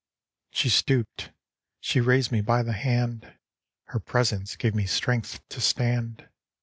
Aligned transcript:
"She 0.49 0.69
stooped, 0.69 1.31
she 1.79 2.01
raised 2.01 2.31
me 2.31 2.41
by 2.41 2.63
the 2.63 2.73
hand; 2.73 3.35
Her 3.89 3.99
presence 3.99 4.55
gave 4.55 4.73
me 4.73 4.87
strength 4.87 5.47
to 5.49 5.61
stand. 5.61 6.27